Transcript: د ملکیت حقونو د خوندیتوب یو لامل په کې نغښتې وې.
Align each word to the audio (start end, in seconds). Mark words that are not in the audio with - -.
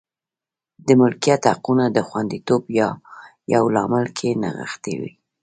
د 0.87 0.87
ملکیت 1.01 1.43
حقونو 1.53 1.85
د 1.95 1.99
خوندیتوب 2.07 2.63
یو 3.53 3.63
لامل 3.75 4.05
په 4.09 4.13
کې 4.17 4.29
نغښتې 4.43 4.93
وې. 4.99 5.11